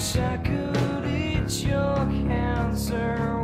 wish 0.00 0.16
I 0.16 0.38
could 0.38 1.04
eat 1.06 1.62
your 1.62 1.96
cancer. 2.26 3.39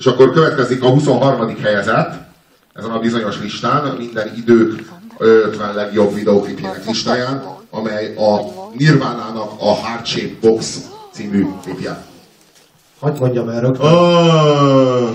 És 0.00 0.06
akkor 0.06 0.32
következik 0.32 0.82
a 0.82 0.88
23. 0.88 1.56
helyezett, 1.62 2.12
ezen 2.74 2.90
a 2.90 2.98
bizonyos 2.98 3.40
listán, 3.40 3.96
minden 3.98 4.34
idők 4.36 4.84
50 5.18 5.74
legjobb 5.74 6.14
videóklipjének 6.14 6.86
listáján, 6.86 7.44
amely 7.70 8.14
a 8.16 8.40
Nirvánának 8.76 9.50
a 9.58 9.74
Heart 9.74 10.06
Shape 10.06 10.34
Box 10.40 10.88
című 11.12 11.46
klipje. 11.62 12.04
Hagy 13.00 13.20
mondjam 13.20 13.48
el 13.48 13.60
rögtön, 13.60 13.92
Oh. 13.92 15.08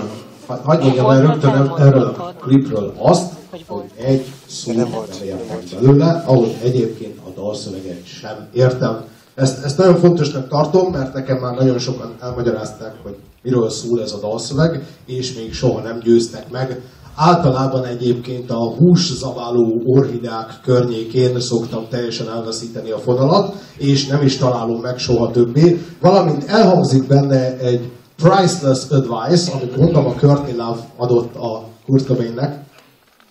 hagy 0.64 0.78
mondjam 0.78 1.10
el 1.10 1.20
rögtön 1.20 1.72
erről 1.78 2.14
a 2.18 2.32
klipről 2.40 2.94
azt, 2.98 3.32
hogy 3.66 3.84
egy 3.96 4.26
szó 4.46 4.72
nem 4.72 4.88
értem 5.24 5.80
belőle, 5.80 6.22
ahogy 6.26 6.56
egyébként 6.62 7.18
a 7.26 7.40
dalszöveget 7.40 8.06
sem 8.06 8.48
értem. 8.52 9.04
Ezt, 9.34 9.64
ezt 9.64 9.78
nagyon 9.78 9.96
fontosnak 9.96 10.48
tartom, 10.48 10.92
mert 10.92 11.14
nekem 11.14 11.36
már 11.36 11.54
nagyon 11.54 11.78
sokan 11.78 12.14
elmagyarázták, 12.20 12.94
hogy 13.02 13.16
miről 13.46 13.70
szól 13.70 14.02
ez 14.02 14.12
a 14.12 14.18
dalszöveg, 14.18 14.86
és 15.06 15.34
még 15.34 15.54
soha 15.54 15.80
nem 15.80 15.98
győztek 15.98 16.50
meg. 16.50 16.80
Általában 17.14 17.84
egyébként 17.84 18.50
a 18.50 18.74
húszaváló 18.74 19.82
orhideák 19.84 20.60
környékén 20.62 21.40
szoktam 21.40 21.86
teljesen 21.90 22.28
elveszíteni 22.28 22.90
a 22.90 22.98
fonalat, 22.98 23.54
és 23.76 24.06
nem 24.06 24.22
is 24.22 24.36
találom 24.36 24.80
meg 24.80 24.98
soha 24.98 25.30
többé. 25.30 25.80
Valamint 26.00 26.44
elhangzik 26.44 27.06
benne 27.06 27.58
egy 27.58 27.90
priceless 28.16 28.84
advice, 28.90 29.52
amit 29.52 29.76
mondom 29.76 30.06
a 30.06 30.12
Courtney 30.12 30.56
adott 30.96 31.36
a 31.36 31.64
Kurt 31.86 32.06
Cobainnek. 32.06 32.64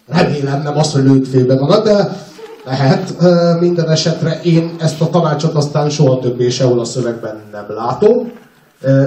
Remélem 0.08 0.62
nem 0.62 0.78
az, 0.78 0.92
hogy 0.92 1.04
lőtt 1.04 1.28
félbe 1.28 1.56
magad, 1.56 1.84
de 1.84 2.24
lehet 2.66 3.14
minden 3.60 3.90
esetre. 3.90 4.42
Én 4.42 4.76
ezt 4.80 5.02
a 5.02 5.10
tanácsot 5.10 5.54
aztán 5.54 5.90
soha 5.90 6.20
többé 6.20 6.50
sehol 6.50 6.80
a 6.80 6.86
szövegben 6.86 7.42
nem 7.52 7.66
látom. 7.68 8.32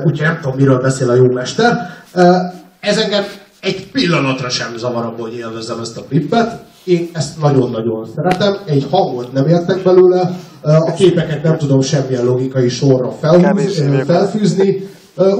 Úgyhogy 0.05 0.27
nem 0.27 0.39
tudom, 0.43 0.57
miről 0.57 0.81
beszél 0.81 1.11
a 1.11 1.15
jó 1.15 1.33
mester. 1.33 1.77
Ez 2.81 2.99
engem 2.99 3.25
egy 3.61 3.91
pillanatra 3.91 4.49
sem 4.49 4.77
zavar 4.77 5.05
abból, 5.05 5.29
hogy 5.29 5.37
élvezem 5.37 5.81
ezt 5.81 5.99
a 5.99 6.05
klippet. 6.09 6.61
Én 6.85 7.09
ezt 7.13 7.41
nagyon-nagyon 7.41 8.09
szeretem. 8.15 8.57
Egy 8.67 8.87
hangot 8.91 9.33
nem 9.33 9.47
értek 9.47 9.83
belőle. 9.83 10.31
A 10.63 10.93
képeket 10.93 11.43
nem 11.43 11.59
tudom 11.59 11.81
semmilyen 11.81 12.25
logikai 12.25 12.69
sorra 12.69 13.11
felhúz, 13.11 13.83
felfűzni. 14.07 14.89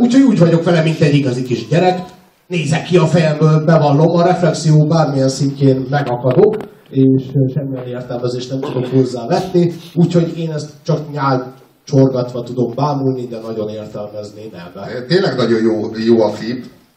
Úgyhogy 0.01 0.23
úgy 0.23 0.39
vagyok 0.39 0.65
vele, 0.65 0.83
mint 0.83 1.01
egy 1.01 1.15
igazi 1.15 1.43
kis 1.43 1.69
gyerek. 1.69 2.01
Nézek 2.47 2.83
ki 2.83 2.97
a 2.97 3.07
fejemből, 3.07 3.65
bevallom, 3.65 4.17
a 4.17 4.23
reflexió 4.23 4.87
bármilyen 4.87 5.29
szintjén 5.29 5.87
megakadok, 5.91 6.57
és 6.91 7.23
semmilyen 7.55 7.87
értelmezést 7.87 8.51
nem 8.51 8.61
tudok 8.61 8.87
hozzávetni, 8.87 9.73
úgyhogy 9.95 10.39
én 10.39 10.51
ezt 10.51 10.71
csak 10.83 11.13
nyál 11.13 11.55
csorgatva 11.89 12.43
tudom 12.43 12.75
bámulni, 12.75 13.27
de 13.27 13.39
nagyon 13.39 13.69
értelmezni 13.69 14.51
nem. 14.53 14.73
Tényleg 15.07 15.37
nagyon 15.37 15.63
jó, 15.63 15.97
jó 15.97 16.23
a. 16.23 16.33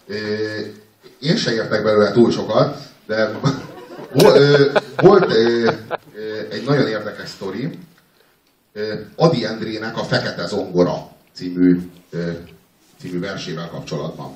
Ö, 0.07 0.15
Én 1.19 1.35
se 1.35 1.53
értek 1.53 1.83
belőle 1.83 2.11
túl 2.11 2.31
sokat, 2.31 2.77
de 3.07 3.31
volt 5.07 5.31
egy 6.49 6.63
nagyon 6.65 6.87
érdekes 6.87 7.29
sztori. 7.29 7.69
Adi 9.15 9.45
Endrének 9.45 9.97
a 9.97 10.03
Fekete 10.03 10.47
Zongora 10.47 11.07
című, 11.33 11.79
című 12.99 13.19
versével 13.19 13.69
kapcsolatban. 13.69 14.31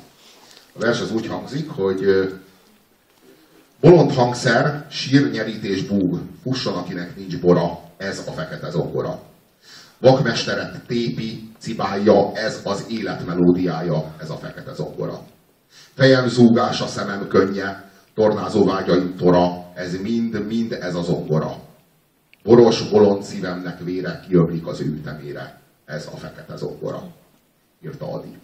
A 0.74 0.80
vers 0.80 1.02
az 1.02 1.12
úgy 1.12 1.28
hangzik, 1.28 1.70
hogy 1.70 2.00
bolond 3.82 4.12
hangszer, 4.12 4.86
sír, 4.90 5.32
nyerítés, 5.32 5.84
búg, 5.84 6.20
fusson, 6.44 6.74
akinek 6.74 7.16
nincs 7.16 7.40
bora, 7.40 7.80
ez 7.98 8.24
a 8.28 8.32
Fekete 8.32 8.70
Zongora. 8.70 9.20
Vakmesteret 10.00 10.86
tépi, 10.88 11.50
cibálja, 11.60 12.32
ez 12.34 12.60
az 12.64 12.86
élet 12.90 13.26
melódiája, 13.26 14.16
ez 14.22 14.30
a 14.30 14.36
fekete 14.36 14.74
zongora. 14.74 15.20
Fejem 15.94 16.28
zúgása, 16.28 16.88
szemem 16.88 17.28
könnye, 17.28 17.92
tornázó 18.14 18.66
vágyaim 18.66 19.16
tora, 19.16 19.72
ez 19.74 20.02
mind, 20.02 20.46
mind 20.46 20.72
ez 20.72 20.96
a 20.96 21.02
zongora. 21.02 21.56
Boros, 22.44 22.90
bolond 22.90 23.24
szívemnek 23.24 23.84
vére 23.84 24.24
kiömlik 24.28 24.68
az 24.68 24.82
ő 24.82 24.86
ütemére, 24.86 25.60
ez 25.86 26.10
a 26.14 26.18
fekete 26.18 26.58
zongora, 26.58 27.04
írta 27.84 28.14
Adi. 28.14 28.38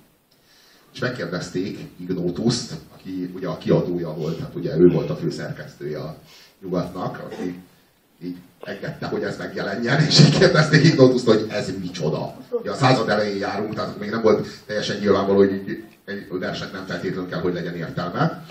És 0.94 1.00
megkérdezték 1.00 1.80
Ignótuszt, 1.98 2.74
aki 2.94 3.31
ugye 3.36 3.48
a 3.48 3.57
kiadója 3.57 4.13
volt, 4.13 4.39
hát 4.39 4.56
ugye 4.56 4.77
ő 4.77 4.88
volt 4.88 5.09
a 5.09 5.15
főszerkesztője 5.15 6.00
a 6.00 6.15
nyugatnak, 6.62 7.19
aki 7.19 7.59
így 8.23 8.35
engedte, 8.63 9.06
hogy 9.06 9.23
ez 9.23 9.38
megjelenjen, 9.38 10.01
és 10.01 10.19
így 10.19 10.38
kérdezték 10.38 10.85
Ignotuszt, 10.85 11.25
hogy 11.25 11.45
ez 11.50 11.68
micsoda. 11.81 12.35
Ugye 12.50 12.71
a 12.71 12.75
század 12.75 13.09
elején 13.09 13.38
járunk, 13.38 13.73
tehát 13.73 14.00
még 14.00 14.09
nem 14.09 14.21
volt 14.21 14.47
teljesen 14.65 14.97
nyilvánvaló, 15.00 15.38
hogy 15.38 15.83
egy 16.06 16.27
versnek 16.29 16.71
nem 16.71 16.85
feltétlenül 16.88 17.29
kell, 17.29 17.39
hogy 17.39 17.53
legyen 17.53 17.75
értelme. 17.75 18.45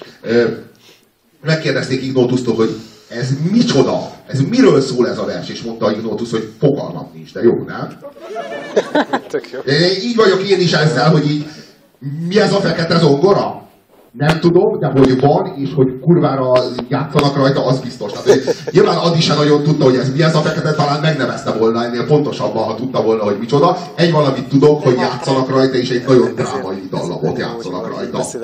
Megkérdezték 1.45 2.03
Ignotusztól, 2.03 2.55
hogy 2.55 2.81
ez 3.09 3.31
micsoda? 3.51 4.13
Ez 4.27 4.41
miről 4.41 4.81
szól 4.81 5.09
ez 5.09 5.19
a 5.19 5.25
vers? 5.25 5.49
És 5.49 5.63
mondta 5.63 5.93
Ignotus, 5.93 6.31
hogy 6.31 6.53
fogalmam 6.59 7.11
nincs, 7.15 7.33
de 7.33 7.43
jó, 7.43 7.65
nem? 7.67 7.99
Tök 9.29 9.51
jó. 9.51 9.61
Így 10.03 10.17
vagyok 10.17 10.49
én 10.49 10.61
is 10.61 10.73
ezzel, 10.73 11.11
hogy 11.11 11.31
így, 11.31 11.47
mi 12.29 12.41
ez 12.41 12.53
a 12.53 12.61
fekete 12.61 12.99
zongora? 12.99 13.60
Nem 14.13 14.41
tudom, 14.41 14.79
de 14.79 14.87
hogy 14.87 15.21
van, 15.21 15.55
és 15.57 15.71
hogy 15.75 16.01
kurvára 16.01 16.53
játszanak 16.89 17.37
rajta, 17.37 17.67
az 17.67 17.79
biztos. 17.79 18.13
Tehát, 18.13 18.27
hogy 18.27 18.55
nyilván 18.71 18.97
Adi 18.97 19.21
se 19.21 19.35
nagyon 19.35 19.63
tudta, 19.63 19.85
hogy 19.85 19.97
ez 19.97 20.13
mi 20.13 20.23
ez 20.23 20.35
a 20.35 20.41
fekete, 20.41 20.73
talán 20.73 21.01
megnevezte 21.01 21.51
volna 21.53 21.85
ennél 21.85 22.07
pontosabban, 22.07 22.65
ha 22.65 22.75
tudta 22.75 23.03
volna, 23.03 23.23
hogy 23.23 23.37
micsoda. 23.39 23.77
Egy 23.95 24.13
valamit 24.13 24.49
tudok, 24.49 24.83
hogy 24.83 24.97
játszanak 24.97 25.51
rajta, 25.51 25.77
és 25.77 25.91
egy 25.91 26.05
nagyon 26.07 26.35
drámai 26.35 26.89
dallamot 26.91 27.39
játszanak 27.39 27.97
rajta. 27.97 28.19
Az 28.19 28.39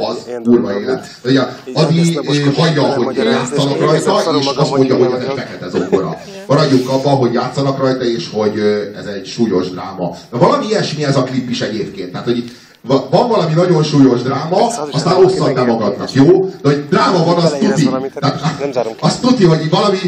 kurva 0.44 0.80
élet. 0.80 1.06
Ugye 1.24 1.40
Adi 1.74 2.16
eh, 2.16 2.54
hagyja, 2.56 2.82
hogy 2.82 3.16
játszanak 3.16 3.78
rajta, 3.80 4.38
és 4.38 4.46
azt 4.56 4.76
mondja, 4.76 4.96
hogy 4.96 5.12
ez 5.12 5.28
egy 5.28 5.34
fekete 5.34 5.68
zongora. 5.68 6.16
Maradjunk 6.46 6.90
abban, 6.90 7.16
hogy 7.16 7.32
játszanak 7.32 7.78
rajta, 7.78 8.04
és 8.04 8.30
hogy 8.32 8.58
eh, 8.58 8.98
ez 8.98 9.06
egy 9.06 9.26
súlyos 9.26 9.70
dráma. 9.70 10.16
Na 10.30 10.38
valami 10.38 10.66
ilyesmi 10.66 11.04
ez 11.04 11.16
a 11.16 11.22
klip 11.22 11.50
is 11.50 11.60
egyébként. 11.60 12.10
Tehát, 12.10 12.26
hogy 12.26 12.44
van 12.86 13.28
valami 13.28 13.54
nagyon 13.54 13.82
súlyos 13.82 14.22
dráma, 14.22 14.66
aztán 14.92 15.24
osszad 15.24 15.54
be 15.54 15.62
magadnak, 15.64 16.12
jó? 16.12 16.44
De 16.44 16.68
hogy 16.68 16.88
dráma 16.88 17.24
van, 17.24 17.36
az 17.36 17.56
tuti. 17.60 17.84
valamit, 17.84 18.12
Tehát, 18.14 18.58
nem 18.60 18.72
zárom 18.72 18.92
ki. 18.92 18.98
az 19.00 19.16
tuti, 19.18 19.44
hogy 19.44 19.70
valami, 19.70 19.98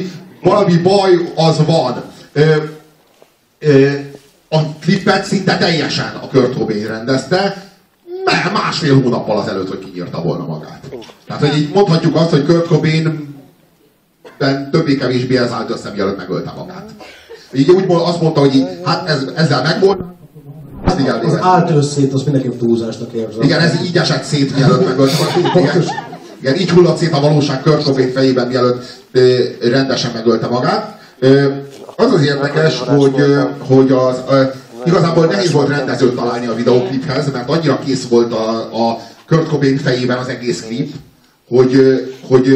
valami 0.43 0.77
baj 0.77 1.33
az 1.37 1.65
van. 1.67 2.03
Ö, 2.33 2.55
ö, 3.59 3.91
a 4.49 4.59
klipet 4.81 5.25
szinte 5.25 5.57
teljesen 5.57 6.15
a 6.23 6.27
Kurt 6.29 6.55
Cobain 6.57 6.87
rendezte, 6.87 7.67
me- 8.25 8.53
másfél 8.53 9.03
hónappal 9.03 9.39
azelőtt, 9.39 9.69
hogy 9.69 9.79
kinyírta 9.79 10.23
volna 10.23 10.47
magát. 10.47 10.89
Tehát, 11.27 11.49
hogy 11.49 11.59
így 11.59 11.71
mondhatjuk 11.75 12.17
azt, 12.17 12.31
hogy 12.31 12.47
Kurt 12.47 12.67
Cobain 12.67 13.37
többé-kevésbé 14.71 15.37
ez 15.37 15.53
állt 15.53 15.71
össze, 15.71 15.91
mielőtt 15.91 16.17
megölte 16.17 16.53
magát. 16.57 16.91
Így 17.53 17.71
úgy 17.71 17.85
azt 17.89 18.21
mondta, 18.21 18.41
hogy 18.41 18.55
így, 18.55 18.67
hát 18.85 19.09
ez, 19.09 19.27
ezzel 19.35 19.63
megvolt, 19.63 20.01
ezt 20.89 21.01
így 21.01 21.09
Az 21.09 21.39
állt 21.41 21.71
összét, 21.71 22.13
azt 22.13 22.25
mindenképp 22.25 22.59
túlzásnak 22.59 23.13
érzem. 23.13 23.43
Igen, 23.43 23.61
ez 23.61 23.73
így 23.85 23.97
esett 23.97 24.23
szét, 24.23 24.57
mielőtt 24.57 24.85
megölte 24.87 25.17
magát. 25.25 25.55
Igen. 25.55 25.85
Igen, 26.41 26.57
így 26.57 26.71
hullott 26.71 26.97
szét 26.97 27.13
a 27.13 27.21
valóság 27.21 27.63
Cobain 27.63 28.13
fejében, 28.13 28.47
mielőtt 28.47 29.03
ö, 29.13 29.39
rendesen 29.61 30.11
megölte 30.15 30.47
magát. 30.47 30.99
Ö, 31.19 31.53
az 31.97 32.13
az 32.13 32.23
érdekes, 32.25 32.79
hogy, 32.79 33.21
ö, 33.21 33.41
hogy 33.59 33.93
az, 33.93 34.17
ö, 34.31 34.43
igazából 34.85 35.27
nehéz 35.27 35.53
volt 35.53 35.69
rendezőt 35.69 36.15
találni 36.15 36.47
a 36.47 36.55
videokliphez, 36.55 37.33
mert 37.33 37.51
annyira 37.51 37.79
kész 37.85 38.09
volt 38.09 38.33
a, 38.33 38.51
a 38.59 38.99
Kurt 39.29 39.49
Cobain 39.49 39.79
fejében 39.79 40.19
az 40.19 40.29
egész 40.29 40.65
klip, 40.67 40.93
hogy, 41.49 41.77
hogy 42.29 42.49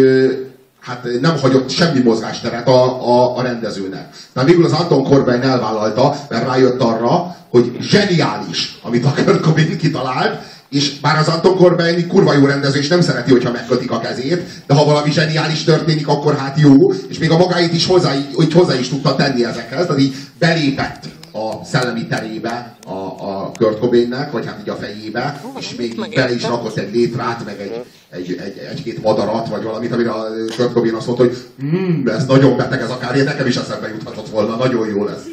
hát 0.82 1.06
nem 1.20 1.38
hagyott 1.38 1.70
semmi 1.70 2.00
mozgásteret 2.00 2.68
a, 2.68 3.08
a, 3.08 3.36
a 3.36 3.42
rendezőnek. 3.42 4.08
Tehát 4.32 4.48
végül 4.48 4.64
az 4.64 4.72
Anton 4.72 5.04
Corbijn 5.04 5.42
elvállalta, 5.42 6.16
mert 6.28 6.46
rájött 6.46 6.80
arra, 6.80 7.36
hogy 7.50 7.76
zseniális, 7.80 8.78
amit 8.82 9.04
a 9.04 9.14
Kurt 9.24 9.40
Cobain 9.40 9.78
kitalált, 9.78 10.40
és 10.70 11.00
bár 11.00 11.18
az 11.18 11.28
Anton 11.28 11.56
Corbijn 11.56 12.08
kurva 12.08 12.32
jó 12.32 12.46
rendező, 12.46 12.78
és 12.78 12.88
nem 12.88 13.00
szereti, 13.00 13.30
hogyha 13.30 13.50
megkötik 13.50 13.90
a 13.90 13.98
kezét, 13.98 14.42
de 14.66 14.74
ha 14.74 14.84
valami 14.84 15.10
zseniális 15.10 15.64
történik, 15.64 16.08
akkor 16.08 16.36
hát 16.36 16.60
jó, 16.60 16.92
és 17.08 17.18
még 17.18 17.30
a 17.30 17.36
magáit 17.36 17.74
is 17.74 17.86
hozzá, 17.86 18.14
így 18.40 18.52
hozzá 18.52 18.74
is 18.74 18.88
tudta 18.88 19.16
tenni 19.16 19.44
ezekhez, 19.44 19.86
tehát 19.86 20.00
így 20.00 20.14
belépett 20.38 21.04
a 21.32 21.64
szellemi 21.64 22.06
terébe 22.06 22.76
a, 22.86 22.90
a 22.90 23.52
Kurt 23.58 23.78
Cobainnek, 23.78 24.30
vagy 24.30 24.46
hát 24.46 24.60
így 24.60 24.68
a 24.68 24.76
fejébe, 24.76 25.40
és 25.58 25.74
még 25.74 25.90
így 25.90 26.14
bele 26.14 26.34
is 26.34 26.42
rakott 26.42 26.76
egy 26.76 26.94
létrát, 26.94 27.44
meg 27.44 27.60
egy, 27.60 27.84
egy, 28.10 28.38
egy, 28.40 28.58
egy-két 28.58 29.02
madarat, 29.02 29.48
vagy 29.48 29.62
valamit, 29.62 29.92
amire 29.92 30.10
a 30.10 30.26
Kurt 30.56 30.72
Cobain 30.72 30.94
azt 30.94 31.06
mondta, 31.06 31.24
hogy 31.24 31.36
mmm, 31.56 32.08
ez 32.08 32.26
nagyon 32.26 32.56
beteg 32.56 32.80
ez 32.80 32.90
a 32.90 32.98
kárja, 32.98 33.24
nekem 33.24 33.46
is 33.46 33.56
eszembe 33.56 33.88
juthatott 33.88 34.28
volna, 34.28 34.56
nagyon 34.56 34.88
jó 34.88 35.04
lesz. 35.04 35.24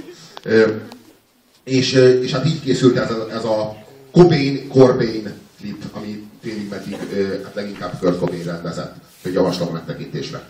Ö, 0.43 0.67
és, 1.63 1.91
és 2.21 2.31
hát 2.31 2.45
így 2.45 2.61
készült 2.61 2.97
ez, 2.97 3.09
ez 3.33 3.43
a 3.43 3.77
Cobain 4.11 4.67
Corbin 4.67 5.33
klip, 5.59 5.83
ami 5.91 6.27
félig 6.41 6.69
meddig 6.69 6.97
hát 7.43 7.55
leginkább 7.55 7.99
Kurt 7.99 8.19
Cobain 8.19 8.43
rendezett, 8.43 8.95
hogy 9.23 9.33
javaslom 9.33 9.73
megtekintésre. 9.73 10.41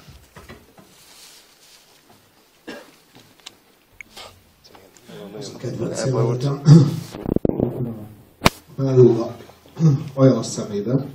Kedvencem 5.59 6.11
voltam. 6.11 6.61
Belül 8.75 9.21
a 9.21 9.35
ajaz 10.13 10.47
szemébe, 10.47 11.05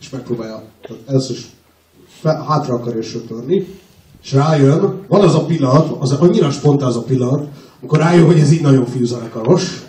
és 0.00 0.10
megpróbálja 0.10 0.62
először 1.06 1.36
is 1.36 1.46
fel, 2.08 2.44
hátra 2.48 2.74
akarja 2.74 3.02
söpörni, 3.02 3.66
és 4.22 4.32
rájön, 4.32 5.04
van 5.08 5.20
az 5.20 5.34
a 5.34 5.44
pillanat, 5.44 5.96
az 6.00 6.12
annyira 6.12 6.50
spontán 6.50 6.88
az 6.88 6.96
a 6.96 7.02
pillanat, 7.02 7.48
amikor 7.78 7.98
rájön, 7.98 8.26
hogy 8.26 8.38
ez 8.38 8.52
így 8.52 8.62
nagyon 8.62 8.86
fiúzenekaros, 8.86 9.83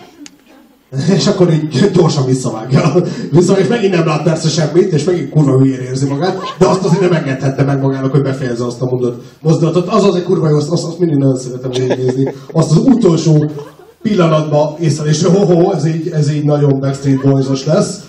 és 1.18 1.28
akkor 1.28 1.54
így 1.54 1.92
gyorsan 1.94 2.26
visszavágja. 2.26 2.94
Viszont 3.32 3.60
és 3.60 3.68
megint 3.68 3.94
nem 3.94 4.06
lát 4.06 4.24
persze 4.24 4.50
semmit, 4.50 4.94
és 4.94 5.04
megint 5.04 5.30
kurva 5.30 5.58
hülyén 5.58 5.80
érzi 5.80 6.08
magát, 6.08 6.38
de 6.58 6.66
azt 6.66 6.84
azért 6.84 7.02
nem 7.02 7.14
engedhette 7.14 7.64
meg 7.64 7.82
magának, 7.82 8.12
hogy 8.12 8.22
befejezze 8.22 8.66
azt 8.66 8.82
a 8.82 8.86
mondat, 8.86 9.22
mozdulatot. 9.42 9.88
Az 9.88 10.04
az 10.04 10.16
egy 10.16 10.24
kurva 10.24 10.50
jó, 10.50 10.58
azt, 10.58 10.72
azt, 10.72 11.00
mindig 11.00 11.18
nagyon 11.18 11.38
szeretem 11.38 11.72
végignézni. 11.72 12.34
Azt 12.52 12.72
az 12.72 12.78
utolsó 12.78 13.52
pillanatban 14.02 14.76
észrevés, 14.80 15.24
hogy 15.24 15.36
ho-ho, 15.38 15.74
ez 15.74 15.86
így, 15.86 16.10
ez 16.14 16.32
így 16.32 16.44
nagyon 16.44 16.80
Backstreet 16.80 17.22
Boys-os 17.22 17.66
lesz. 17.66 18.00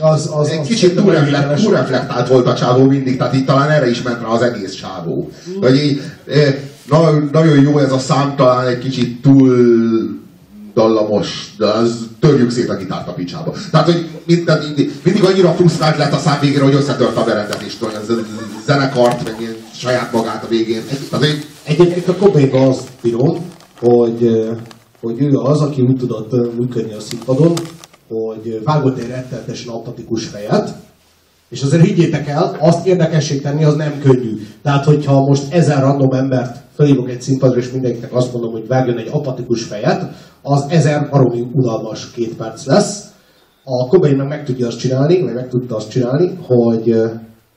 Az, 0.00 0.30
az, 0.34 0.48
Egy 0.48 0.58
az 0.58 0.66
kicsit 0.66 0.98
elégséges. 0.98 1.62
túlreflektált 1.62 2.28
volt 2.28 2.46
a 2.46 2.54
csávó 2.54 2.84
mindig, 2.84 3.16
tehát 3.16 3.34
itt 3.34 3.46
talán 3.46 3.70
erre 3.70 3.90
is 3.90 4.02
ment 4.02 4.20
rá 4.22 4.28
az 4.28 4.42
egész 4.42 4.74
csávó. 4.74 5.30
Hogy 5.60 5.76
így, 5.76 6.00
eh, 6.26 6.54
na, 6.88 7.10
nagyon 7.32 7.62
jó 7.62 7.78
ez 7.78 7.92
a 7.92 7.98
szám, 7.98 8.34
talán 8.36 8.66
egy 8.66 8.78
kicsit 8.78 9.22
túl 9.22 9.56
dallamos, 10.74 11.54
de 11.58 11.66
az 11.66 12.05
törjük 12.20 12.50
szét 12.50 12.68
a 12.68 12.76
gitárt 12.76 13.08
a 13.08 13.12
picsába. 13.12 13.54
Tehát, 13.70 13.86
hogy 13.86 14.08
minden, 14.24 14.64
mindig, 14.64 14.92
mindig 15.02 15.24
annyira 15.24 15.52
frusztrált 15.52 15.96
lett 15.96 16.12
a 16.12 16.18
szám 16.18 16.40
végére, 16.40 16.64
hogy 16.64 16.74
összetört 16.74 17.16
a 17.16 17.24
berendezést, 17.24 17.82
a 17.82 17.90
zenekart, 18.66 19.24
meg 19.24 19.34
ilyen 19.40 19.56
saját 19.74 20.12
magát 20.12 20.44
a 20.44 20.48
végén. 20.48 20.82
Tehát, 21.10 21.24
hogy 21.24 21.46
Egyébként 21.66 22.08
a 22.08 22.16
Cobainban 22.16 22.68
azt 22.68 22.88
bírom, 23.02 23.52
hogy, 23.80 24.48
hogy 25.00 25.20
ő 25.20 25.38
az, 25.38 25.60
aki 25.60 25.82
úgy 25.82 25.96
tudott 25.96 26.56
működni 26.58 26.92
a 26.92 27.00
színpadon, 27.00 27.52
hogy 28.08 28.60
vágott 28.64 28.98
egy 28.98 29.08
rettenetesen 29.08 29.72
apatikus 29.72 30.24
fejet, 30.24 30.74
és 31.48 31.62
azért 31.62 31.84
higgyétek 31.84 32.28
el, 32.28 32.56
azt 32.60 32.86
érdekessé 32.86 33.38
tenni, 33.38 33.64
az 33.64 33.74
nem 33.74 34.00
könnyű. 34.00 34.46
Tehát, 34.62 34.84
hogyha 34.84 35.20
most 35.20 35.52
ezer 35.52 35.80
random 35.80 36.12
embert 36.12 36.56
felhívok 36.76 37.10
egy 37.10 37.22
színpadra, 37.22 37.58
és 37.58 37.70
mindenkinek 37.70 38.14
azt 38.14 38.32
mondom, 38.32 38.52
hogy 38.52 38.66
vágjon 38.66 38.98
egy 38.98 39.10
apatikus 39.12 39.62
fejet, 39.62 40.12
az 40.48 40.64
ezer 40.68 41.08
baromi 41.10 41.46
unalmas 41.52 42.10
két 42.10 42.36
perc 42.36 42.66
lesz. 42.66 43.04
A 43.64 43.86
Cobain 43.86 44.16
meg 44.16 44.28
meg 44.28 44.44
tudja 44.44 44.66
azt 44.66 44.78
csinálni, 44.78 45.22
vagy 45.22 45.34
meg 45.34 45.48
tudta 45.48 45.76
azt 45.76 45.90
csinálni, 45.90 46.38
hogy, 46.46 47.02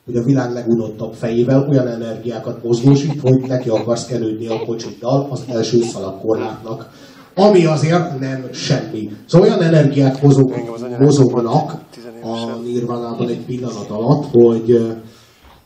hogy 0.05 0.15
a 0.15 0.23
világ 0.23 0.53
legunottabb 0.53 1.13
fejével 1.13 1.67
olyan 1.69 1.87
energiákat 1.87 2.63
mozgósít, 2.63 3.21
hogy 3.21 3.41
neki 3.47 3.69
akarsz 3.69 4.05
kenődni 4.05 4.47
a 4.47 4.59
kocsiddal 4.65 5.27
az 5.29 5.43
első 5.47 5.81
szalagkorlátnak. 5.81 6.89
Ami 7.35 7.65
azért 7.65 8.19
nem 8.19 8.47
semmi. 8.51 9.09
Szóval 9.25 9.47
olyan 9.47 9.61
energiák 9.61 10.21
mozog, 10.21 10.53
mozognak 10.99 11.73
a 12.23 12.59
nirvanában 12.63 13.27
egy 13.27 13.45
pillanat 13.45 13.89
alatt, 13.89 14.25
hogy, 14.31 14.95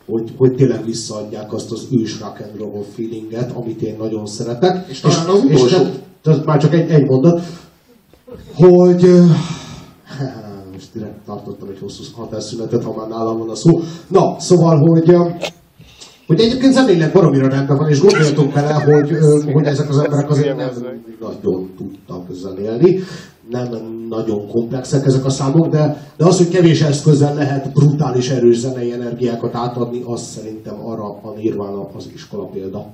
hogy, 0.06 0.32
hogy 0.38 0.56
tényleg 0.56 0.86
visszaadják 0.86 1.54
azt 1.54 1.72
az 1.72 1.88
ős 1.92 2.20
rock 2.20 2.40
and 2.40 2.60
roll 2.60 2.84
feelinget, 2.96 3.52
amit 3.52 3.82
én 3.82 3.96
nagyon 4.00 4.26
szeretek. 4.26 4.86
És 4.90 5.00
talán 5.00 5.28
az 5.28 5.44
és 5.48 5.56
utolsó- 5.56 5.78
te- 5.78 6.12
te- 6.24 6.42
már 6.46 6.62
csak 6.62 6.74
egy, 6.74 6.90
egy 6.90 7.06
mondat, 7.06 7.42
hogy 8.56 9.10
most 10.74 10.90
direkt 10.94 11.26
tartottam 11.26 11.70
egy 11.70 11.80
hosszú 11.80 12.04
hatásszünetet, 12.16 12.84
ha 12.84 12.94
már 12.98 13.08
nálam 13.08 13.38
van 13.38 13.50
a 13.50 13.56
szó. 13.56 13.80
Na, 14.08 14.40
szóval, 14.40 14.78
hogy 14.78 15.16
hogy 16.28 16.40
egyébként 16.40 16.74
zenéleg 16.74 17.12
baromira 17.12 17.48
rendben 17.48 17.78
van, 17.78 17.90
és 17.90 18.00
gondoljatok 18.00 18.54
bele, 18.54 18.74
hogy, 18.74 19.18
hogy 19.54 19.66
ezek 19.66 19.90
az 19.90 19.98
emberek 19.98 20.30
azért 20.30 20.58
nem 20.58 20.70
nagyon 21.20 21.70
tudtak 21.78 22.26
zenélni, 22.32 23.00
nem 23.50 23.68
nagyon 24.10 24.48
komplexek 24.48 25.06
ezek 25.06 25.26
a 25.26 25.30
számok, 25.30 25.68
de, 25.68 26.12
de 26.18 26.26
az, 26.26 26.38
hogy 26.38 26.50
kevés 26.50 26.82
eszközzel 26.82 27.36
lehet 27.36 27.74
brutális 27.74 28.30
erős 28.30 28.58
zenei 28.58 28.92
energiákat 28.92 29.56
átadni, 29.56 30.02
az 30.06 30.22
szerintem 30.22 30.86
arra 30.86 31.04
a 31.04 31.34
Nirvana 31.36 31.90
az 31.96 32.10
iskola 32.14 32.46
példa. 32.46 32.86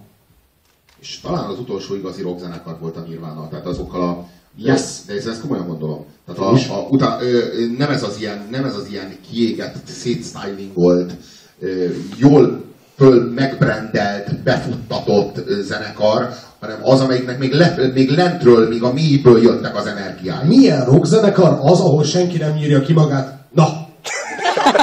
És 1.01 1.19
talán 1.19 1.49
az 1.49 1.59
utolsó 1.59 1.95
igazi 1.95 2.21
rockzenekar 2.21 2.77
volt 2.79 2.97
a 2.97 3.03
Nirvana, 3.07 3.47
tehát 3.49 3.65
azokkal 3.65 4.01
a... 4.01 4.25
Yes. 4.55 4.81
De 5.07 5.13
ezt, 5.13 5.27
ezt 5.27 5.41
komolyan 5.41 5.67
gondolom. 5.67 6.05
Tehát 6.25 6.41
a, 6.41 6.73
a, 6.73 6.87
utá, 6.89 7.21
ö, 7.21 7.39
nem, 7.77 7.89
ez 7.89 8.03
az 8.03 8.17
ilyen, 8.19 8.47
nem 8.51 8.65
ez 8.65 8.75
az 8.75 8.87
ilyen 8.89 9.15
kiégett, 9.29 9.75
szétstylingolt, 9.87 11.13
ö, 11.59 11.85
jól 12.17 12.63
föl 12.97 13.31
megbrendelt, 13.33 14.43
befuttatott 14.43 15.43
zenekar, 15.61 16.29
hanem 16.59 16.79
az, 16.81 17.01
amelyiknek 17.01 17.39
még, 17.39 17.53
le, 17.53 17.75
még 17.93 18.09
lentről, 18.09 18.67
még 18.67 18.83
a 18.83 18.93
mélyből 18.93 19.41
jöttek 19.41 19.75
az 19.75 19.85
energiái. 19.85 20.47
Milyen 20.47 20.85
rockzenekar 20.85 21.59
az, 21.61 21.79
ahol 21.79 22.03
senki 22.03 22.37
nem 22.37 22.57
írja 22.57 22.81
ki 22.81 22.93
magát? 22.93 23.39
Na! 23.51 23.88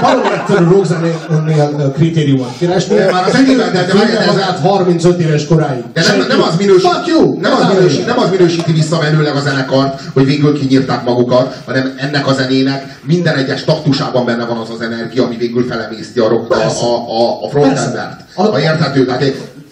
Valami 0.00 0.28
egyszerű 0.34 0.64
rockzenénél 0.64 1.92
kritériumot 1.94 2.58
keresni. 2.58 2.96
Már 3.10 3.24
az 3.26 3.34
enyémben, 3.34 3.72
de- 3.72 3.78
ez- 3.78 4.26
magát 4.26 4.58
35 4.58 5.20
éves 5.20 5.46
koráig. 5.46 5.82
De 5.92 6.02
nem, 6.08 6.26
nem, 6.28 6.42
az 6.42 6.56
minősít, 6.58 7.06
you! 7.06 7.40
nem, 7.40 7.52
az 7.52 7.74
minősít, 7.74 8.06
nem 8.06 8.18
az 8.18 8.30
minősíti 8.30 8.72
visszamenőleg 8.72 9.36
a 9.36 9.40
zenekart, 9.40 10.00
hogy 10.14 10.24
végül 10.24 10.58
kinyírták 10.58 11.04
magukat, 11.04 11.56
hanem 11.64 11.94
ennek 11.96 12.26
a 12.26 12.32
zenének 12.32 12.98
minden 13.02 13.36
egyes 13.36 13.64
taktusában 13.64 14.24
benne 14.24 14.44
van 14.44 14.56
az 14.56 14.70
az 14.70 14.80
energia, 14.80 15.24
ami 15.24 15.36
végül 15.36 15.66
felemészti 15.66 16.18
a, 16.20 16.28
rock, 16.28 16.50
a, 16.50 16.56
a, 16.56 17.20
a, 17.20 17.44
a 17.44 17.48
frontendert. 17.48 18.20
Ha 18.34 18.60
érthető, 18.60 19.04
tehát 19.04 19.22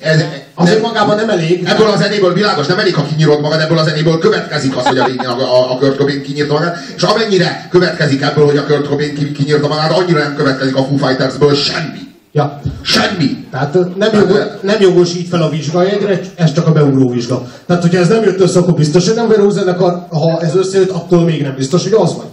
ez, 0.05 0.25
Azért 0.55 0.81
nem- 0.83 0.91
magában 0.91 1.17
nem 1.17 1.29
elég. 1.31 1.65
Ebből 1.67 1.87
a 1.87 1.97
zenéből 1.97 2.33
világos, 2.33 2.67
nem 2.67 2.79
elég, 2.79 2.95
ha 2.95 3.07
kinyírod 3.07 3.41
magad, 3.41 3.61
ebből 3.61 3.79
a 3.79 3.85
zenéből 3.85 4.19
következik 4.19 4.77
az, 4.77 4.87
hogy 4.87 4.99
a 4.99 5.05
végén 5.05 5.27
a, 5.27 5.41
a, 5.41 5.73
a 5.73 5.77
Kurt 5.79 5.97
Cobain 5.97 6.23
kinyírta 6.23 6.53
magát, 6.53 6.77
és 6.97 7.03
amennyire 7.03 7.69
következik 7.71 8.23
ebből, 8.23 8.45
hogy 8.47 8.57
a 8.57 8.65
Kurt 8.65 8.89
Cobain 8.89 9.15
ki- 9.15 9.33
kinyírta 9.33 9.69
magát, 9.69 9.93
annyira 9.93 10.19
nem 10.19 10.35
következik 10.37 10.77
a 10.77 10.83
Foo 10.85 10.97
Fightersből 10.97 11.55
semmi. 11.55 11.99
Ja. 12.33 12.61
Semmi. 12.83 13.47
Tehát 13.51 13.75
nem, 13.97 14.11
jogos, 14.13 14.39
nem 14.61 14.81
jogos 14.81 15.15
így 15.15 15.29
fel 15.29 15.43
a 15.43 15.49
vizsgajegyre, 15.49 16.21
ez 16.35 16.53
csak 16.53 16.67
a 16.67 16.73
beugró 16.73 17.11
vizsga. 17.11 17.47
Tehát, 17.67 17.83
hogyha 17.83 17.99
ez 18.01 18.09
nem 18.09 18.23
jött 18.23 18.41
össze, 18.41 18.59
akkor 18.59 18.75
biztos, 18.75 19.07
hogy 19.07 19.17
nem 19.17 19.27
vagy 19.27 19.51
zenekar, 19.51 20.07
ha 20.11 20.41
ez 20.41 20.55
összejött, 20.57 20.91
attól 20.91 21.25
még 21.25 21.43
nem 21.43 21.55
biztos, 21.57 21.83
hogy 21.83 21.93
az 21.93 22.15
vagy. 22.17 22.27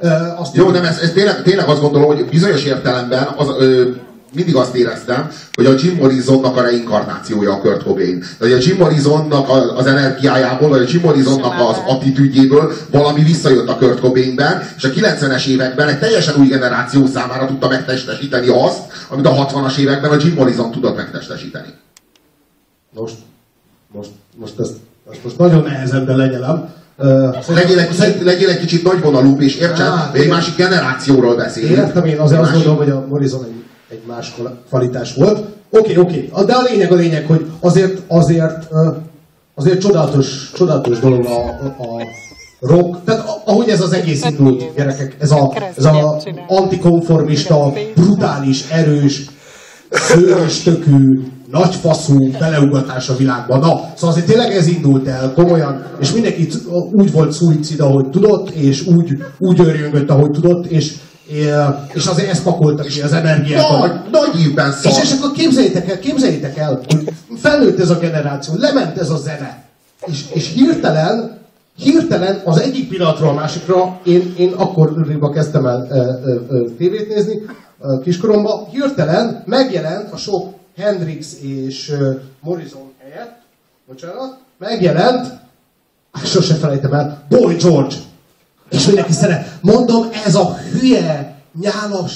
Ö, 0.00 0.08
azt 0.38 0.54
Jó, 0.54 0.70
nem, 0.70 0.84
ez, 0.84 0.98
ez 0.98 1.10
tényleg, 1.14 1.42
tényleg 1.42 1.68
azt 1.68 1.80
gondolom, 1.80 2.06
hogy 2.06 2.24
bizonyos 2.30 2.64
értelemben 2.64 3.28
az, 3.36 3.46
ö, 3.58 3.82
mindig 4.36 4.56
azt 4.56 4.74
éreztem, 4.74 5.30
hogy 5.52 5.66
a 5.66 5.74
Jim 5.78 5.96
Morrisonnak 5.96 6.56
a 6.56 6.62
reinkarnációja 6.62 7.52
a 7.52 7.58
Kurt 7.58 7.82
Cobain. 7.82 8.24
Tehát 8.38 8.54
a 8.54 8.58
Jim 8.60 8.76
Morrisonnak 8.76 9.48
az 9.76 9.86
energiájából, 9.86 10.68
vagy 10.68 10.80
a 10.80 10.86
Jim 10.88 11.00
Morrisonnak 11.00 11.54
az 11.70 11.76
attitűdjéből 11.86 12.72
valami 12.90 13.22
visszajött 13.22 13.68
a 13.68 13.76
Kurt 13.76 14.00
Cobainben, 14.00 14.62
és 14.76 14.84
a 14.84 14.88
90-es 14.88 15.46
években 15.46 15.88
egy 15.88 15.98
teljesen 15.98 16.34
új 16.40 16.46
generáció 16.46 17.06
számára 17.06 17.46
tudta 17.46 17.68
megtestesíteni 17.68 18.48
azt, 18.48 18.80
amit 19.08 19.26
a 19.26 19.46
60-as 19.46 19.76
években 19.78 20.10
a 20.10 20.16
Jim 20.20 20.34
Morrison 20.34 20.70
tudott 20.70 20.96
megtestesíteni. 20.96 21.68
Most, 22.94 23.16
most, 23.92 24.10
most 24.36 24.60
ezt, 24.60 24.74
ezt 25.10 25.24
most 25.24 25.38
nagyon 25.38 25.62
nehezen, 25.62 26.04
de 26.04 26.16
lenyelem. 26.16 26.68
Ö, 26.98 27.28
Legyél 27.48 27.78
egy, 27.78 27.88
kicsit, 27.88 28.22
legyél 28.22 28.48
egy 28.48 28.58
kicsit 28.58 28.82
nagyvonalúbb, 28.82 29.40
és 29.40 29.56
értsen, 29.56 29.86
Á, 29.86 30.08
hogy 30.10 30.20
egy 30.20 30.28
másik 30.28 30.56
generációról 30.56 31.36
beszélünk. 31.36 31.76
Értem 31.76 32.04
én, 32.04 32.18
azért 32.18 32.40
azt 32.40 32.52
gondolom, 32.52 32.76
hogy 32.76 32.90
a 32.90 33.06
Morrison 33.08 33.44
egy, 33.44 33.64
egy 33.88 34.02
más 34.06 34.32
kval- 34.32 34.56
kvalitás 34.68 35.14
volt. 35.14 35.44
Oké, 35.70 35.96
oké, 35.96 36.30
de 36.46 36.52
a 36.52 36.62
lényeg 36.62 36.92
a 36.92 36.94
lényeg, 36.94 37.26
hogy 37.26 37.46
azért, 37.60 38.02
azért, 38.06 38.68
azért 39.54 39.80
csodálatos, 39.80 40.50
csodálatos 40.54 40.98
dolog 40.98 41.24
a, 41.24 41.48
a 41.78 42.06
rock, 42.60 43.04
tehát 43.04 43.42
ahogy 43.44 43.68
ez 43.68 43.80
az 43.80 43.92
egész 43.92 44.24
indult, 44.24 44.74
gyerekek, 44.76 45.16
ez 45.18 45.30
a, 45.30 45.52
ez 45.76 45.84
a 45.84 46.20
antikonformista, 46.46 47.72
brutális, 47.94 48.70
erős, 48.70 49.24
szőröstökű, 49.90 51.20
nagyfaszú 51.50 52.30
beleugatás 52.38 53.08
a 53.08 53.16
világban. 53.16 53.58
Na, 53.58 53.80
szóval 53.94 54.10
azért 54.10 54.26
tényleg 54.26 54.52
ez 54.52 54.66
indult 54.66 55.06
el 55.06 55.32
komolyan, 55.34 55.84
és 56.00 56.12
mindenki 56.12 56.48
úgy 56.92 57.12
volt 57.12 57.32
szuicid, 57.32 57.80
ahogy 57.80 58.10
tudott, 58.10 58.50
és 58.50 58.86
úgy, 58.86 59.24
úgy 59.38 59.60
örjöngött, 59.60 60.10
ahogy 60.10 60.30
tudott, 60.30 60.66
és, 60.66 60.94
és 61.94 62.06
azért 62.06 62.30
ezt 62.30 62.42
pakolta 62.42 62.82
ki 62.82 63.00
az 63.00 63.12
energiát. 63.12 63.78
Nagy, 63.78 64.00
nagy 64.10 64.40
ívben 64.40 64.72
szar. 64.72 64.92
És, 64.92 65.02
és 65.02 65.18
akkor 65.18 65.32
képzeljétek 65.32 65.88
el, 65.90 65.98
képzeljétek 65.98 66.56
el, 66.56 66.80
hogy 66.86 67.08
felnőtt 67.36 67.80
ez 67.80 67.90
a 67.90 67.98
generáció, 67.98 68.54
lement 68.56 68.98
ez 68.98 69.10
a 69.10 69.16
zene, 69.16 69.64
és, 70.06 70.24
és 70.32 70.52
hirtelen, 70.52 71.38
hirtelen 71.76 72.40
az 72.44 72.60
egyik 72.60 72.88
pillanatról 72.88 73.28
a 73.28 73.32
másikra, 73.32 74.00
én, 74.04 74.34
én 74.38 74.52
akkoriban 74.52 75.32
kezdtem 75.32 75.66
el 75.66 75.86
ö, 75.90 75.96
ö, 75.96 76.40
ö, 76.48 76.70
tévét 76.78 77.08
nézni, 77.08 77.42
ö, 77.80 78.00
kiskoromban, 78.02 78.66
hirtelen 78.70 79.42
megjelent 79.46 80.12
a 80.12 80.16
sok 80.16 80.54
Hendrix 80.76 81.36
és 81.40 81.90
ö, 81.90 82.10
Morrison 82.40 82.92
helyett, 83.02 83.38
bocsánat, 83.86 84.38
megjelent, 84.58 85.26
sose 86.24 86.54
felejtem 86.54 86.92
el, 86.92 87.26
Boy 87.28 87.54
George. 87.54 87.96
És 88.70 88.86
mindenki 88.86 89.12
szeret. 89.12 89.48
Mondom, 89.60 90.08
ez 90.24 90.34
a 90.34 90.58
hülye, 90.72 91.34
nyálas, 91.60 92.12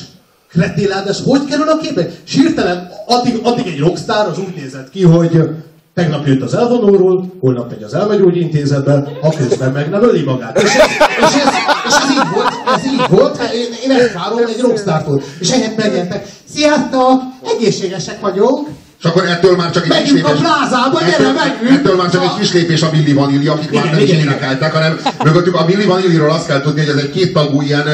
kretélád, 0.49 1.09
ez 1.09 1.23
hogy 1.25 1.45
kerül 1.45 1.69
a 1.69 1.77
képbe? 1.77 2.07
És 2.27 2.33
hirtelen 2.33 2.91
addig, 3.07 3.41
addig 3.43 3.67
egy 3.67 3.79
rockstar 3.79 4.27
az 4.27 4.39
úgy 4.39 4.55
nézett 4.55 4.91
ki, 4.91 5.03
hogy 5.03 5.49
tegnap 5.95 6.27
jött 6.27 6.43
az 6.43 6.55
elvonóról, 6.55 7.33
holnap 7.41 7.71
megy 7.71 7.83
az 7.83 7.95
elmegyógyintézetbe, 7.95 9.19
a 9.21 9.29
közben 9.35 9.73
meg 9.73 9.91
nem 9.91 10.03
öli 10.03 10.23
magát. 10.23 10.63
És 10.63 10.63
és 10.63 11.35
ez, 11.35 11.55
és 11.87 11.95
ez 11.95 12.11
így 12.11 12.35
volt, 12.35 12.53
ez 12.77 12.85
így 12.85 13.19
volt, 13.19 13.37
hát 13.37 13.53
én, 13.53 13.69
én 13.85 13.91
ezt 13.91 14.13
várom, 14.13 14.39
egy 14.39 14.61
rockstar 14.61 15.05
volt. 15.07 15.25
És 15.41 15.51
ehhez 15.51 15.77
megjelentek, 15.77 16.29
sziasztok, 16.55 17.23
egészségesek 17.57 18.21
vagyunk, 18.21 18.69
És 19.03 19.07
akkor 19.07 19.25
ettől 19.25 19.57
már 19.57 19.71
csak 19.71 19.85
egy 19.85 19.91
kis 19.91 20.11
Megyünk 20.13 20.27
a 20.27 20.29
lépés. 20.29 20.43
plázába, 20.43 21.01
gyere, 21.01 21.13
ettől, 21.13 21.33
megyünk! 21.33 21.79
ettől 21.79 21.97
már 21.97 22.11
csak 22.11 22.23
egy 22.23 22.35
kis 22.39 22.53
lépés 22.53 22.83
a 22.83 22.89
Milli 22.93 23.13
Vanilli, 23.13 23.47
akik 23.47 23.71
már 23.71 23.85
Igen, 23.85 23.95
nem 23.95 24.05
is 24.05 24.11
igen, 24.11 24.21
énekeltek, 24.21 24.73
hanem 24.73 24.99
mögöttük 25.25 25.55
a 25.55 25.65
Milli 25.67 25.85
Vanilliról 25.85 26.31
azt 26.31 26.47
kell 26.47 26.61
tudni, 26.61 26.81
hogy 26.81 26.89
ez 26.89 27.03
egy 27.03 27.11
kéttagú 27.11 27.63
ilyen 27.63 27.87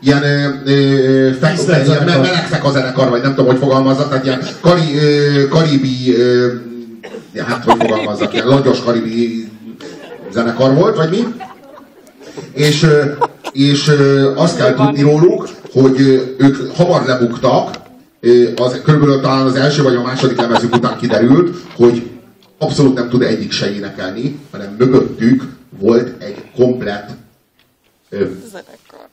ilyen, 0.00 0.22
ö, 0.64 1.30
fek, 1.40 1.58
ilyen 1.86 2.04
melegfek 2.04 2.64
a 2.64 2.70
zenekar, 2.70 3.08
vagy 3.10 3.22
nem 3.22 3.34
tudom, 3.34 3.46
hogy 3.50 3.58
fogalmazzak, 3.58 4.08
tehát 4.08 4.24
ilyen 4.24 4.42
kari, 4.60 4.98
ö, 4.98 5.48
karibi, 5.48 6.16
ö, 6.16 6.52
hát 7.46 7.64
hogy 7.64 7.74
fogalmazzak, 7.78 8.32
ilyen 8.32 8.46
langyos 8.46 8.82
karibi 8.82 9.48
zenekar 10.32 10.74
volt, 10.74 10.96
vagy 10.96 11.10
mi? 11.10 11.34
És, 12.52 12.86
és 13.52 13.92
azt 14.36 14.56
kell 14.56 14.74
tudni 14.74 15.02
róluk, 15.02 15.48
hogy 15.72 16.00
ők 16.38 16.56
hamar 16.76 17.04
lebuktak, 17.06 17.82
az, 18.56 18.80
körülbelül 18.84 19.20
talán 19.20 19.46
az 19.46 19.54
első 19.54 19.82
vagy 19.82 19.94
a 19.94 20.02
második 20.02 20.40
lemezük 20.40 20.74
után 20.74 20.96
kiderült, 20.98 21.56
hogy 21.76 22.10
abszolút 22.58 22.94
nem 22.94 23.08
tud 23.08 23.22
egyik 23.22 23.52
se 23.52 23.74
énekelni, 23.74 24.38
hanem 24.50 24.74
mögöttük 24.78 25.42
volt 25.78 26.22
egy 26.22 26.44
komplett 26.56 27.08
ö, 28.08 28.26
Zenekar. 28.50 29.08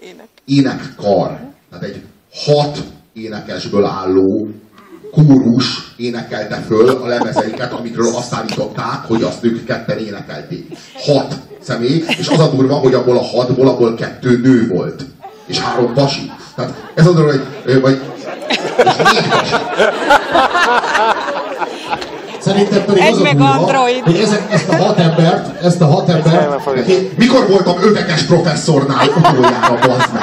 Ének. 0.00 0.28
énekkar. 0.44 1.38
Tehát 1.70 1.84
egy 1.84 2.02
hat 2.32 2.78
énekesből 3.12 3.84
álló 3.84 4.48
kórus 5.10 5.94
énekelte 5.96 6.56
föl 6.56 6.88
a 6.88 7.06
lemezeiket, 7.06 7.72
amikről 7.72 8.14
azt 8.14 8.32
állították, 8.34 9.04
hogy 9.06 9.22
azt 9.22 9.44
ők 9.44 9.64
ketten 9.64 9.98
énekelték. 9.98 10.76
Hat 10.94 11.34
személy, 11.60 12.04
és 12.18 12.28
az 12.28 12.38
a 12.38 12.50
durva, 12.50 12.74
hogy 12.74 12.94
abból 12.94 13.16
a 13.16 13.22
hatból, 13.22 13.68
abból 13.68 13.94
kettő 13.94 14.38
nő 14.38 14.68
volt. 14.68 15.04
És 15.46 15.58
három 15.60 15.94
pasi. 15.94 16.30
Tehát 16.54 16.92
ez 16.94 17.06
a 17.06 17.12
durva, 17.12 17.30
hogy, 17.64 17.80
vagy. 17.80 18.00
Szerintem 22.40 22.84
pedig 22.84 23.02
Egy 23.02 23.12
az 23.12 23.18
a 23.18 23.22
meg 23.22 23.36
durva, 23.36 23.52
android. 23.52 24.02
hogy 24.04 24.16
ezek, 24.16 24.52
ezt 24.52 24.68
a 24.68 24.76
hat 24.76 24.98
embert, 24.98 25.64
ezt 25.64 25.80
a 25.80 25.86
hat 25.86 26.08
embert, 26.08 26.88
Én 26.88 27.10
mikor 27.16 27.48
voltam 27.48 27.76
övekes 27.82 28.22
professzornál 28.22 29.06
utoljára, 29.16 29.78
bazd 29.86 30.12
meg? 30.12 30.22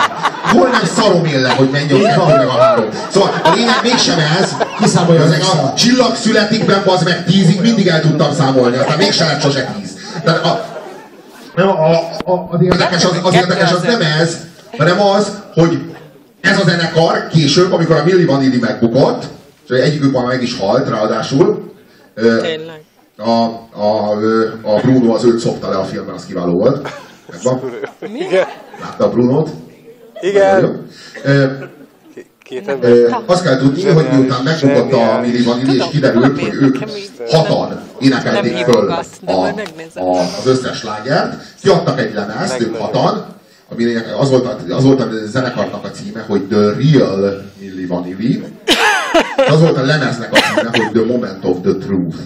Hol 0.52 0.68
nem 0.68 0.84
szarom 0.96 1.26
én 1.26 1.42
le, 1.42 1.50
hogy 1.50 1.70
menj 1.72 1.92
a 1.92 2.08
kettő 2.08 2.36
meg 2.38 2.48
a 2.48 2.58
három. 2.62 2.86
Szóval 3.10 3.32
a 3.44 3.50
lényeg 3.56 3.80
mégsem 3.84 4.20
ez. 4.40 4.56
Kiszámolja 4.80 5.22
Ezek 5.22 5.42
az 5.42 5.48
a 5.48 5.74
csillag 5.78 6.16
születikben, 6.16 6.82
bazd 6.86 7.04
meg 7.04 7.26
tízig 7.26 7.62
mindig 7.62 7.88
el 7.88 8.02
tudtam 8.02 8.34
számolni, 8.34 8.78
aztán 8.78 8.98
mégsem 8.98 9.28
lett 9.28 9.42
sose 9.42 9.74
tíz. 9.80 9.90
Tehát 10.24 10.46
a, 10.46 10.66
nem, 11.56 11.70
a, 11.70 11.90
a, 12.26 12.48
az 12.52 12.62
érdekes 12.62 13.04
az, 13.04 13.20
az 13.24 13.34
érdekes 13.34 13.72
az 13.72 13.82
nem 13.82 14.02
ez, 14.20 14.38
hanem 14.78 15.02
az, 15.02 15.32
hogy 15.54 15.95
ez 16.46 16.60
a 16.60 16.64
zenekar 16.64 17.28
később, 17.28 17.72
amikor 17.72 17.96
a 17.96 18.04
Milli 18.04 18.26
Vanilli 18.26 18.60
megbukott, 18.60 19.24
és 19.70 19.70
egyikük 19.70 20.12
már 20.12 20.26
meg 20.26 20.42
is 20.42 20.58
halt 20.58 20.90
ráadásul, 20.90 21.72
Tényleg. 22.16 22.82
a, 23.18 23.30
a, 23.82 24.12
a 24.62 24.80
Bruno 24.82 25.14
az 25.14 25.24
őt 25.24 25.40
szopta 25.40 25.70
le 25.70 25.76
a 25.76 25.84
filmben, 25.84 26.16
az 26.16 26.26
kiváló 26.26 26.52
volt. 26.52 26.90
Megvan? 27.32 27.60
Igen. 28.02 28.48
Látta 28.82 29.06
a 29.06 29.10
Brunót? 29.10 29.50
Igen. 30.22 30.88
Két 32.44 32.68
ember. 32.68 32.92
azt 33.26 33.44
kell 33.44 33.58
tudni, 33.58 33.84
hogy 33.84 34.08
miután 34.12 34.44
megbukott 34.44 34.94
a 34.94 35.20
Milli 35.22 35.44
Vanilli, 35.44 35.76
és 35.76 35.84
kiderült, 35.92 36.40
hogy 36.40 36.54
ők 36.54 36.78
hatan 37.30 37.80
énekelték 38.00 38.58
föl 38.58 38.92
a, 39.26 39.42
a, 39.96 40.20
az 40.20 40.46
összes 40.46 40.78
slágert, 40.78 41.36
kiadtak 41.62 42.00
egy 42.00 42.14
lemezt, 42.14 42.62
ők 42.62 42.76
hatan, 42.76 43.26
aminek 43.70 44.20
az 44.20 44.30
volt, 44.30 44.46
a, 44.46 44.76
az 44.76 44.84
volt 44.84 45.02
a 45.02 45.08
zenekarnak 45.26 45.84
a 45.84 45.90
címe, 45.90 46.22
hogy 46.28 46.42
The 46.42 46.60
Real 46.60 47.44
Milli 47.60 47.86
Vanilli, 47.86 48.44
az 49.50 49.60
volt 49.60 49.78
a 49.78 49.84
lemeznek 49.86 50.34
a 50.34 50.36
címe, 50.36 50.70
hogy 50.72 50.92
The 50.92 51.06
Moment 51.06 51.44
of 51.44 51.58
the 51.62 51.74
Truth. 51.74 52.18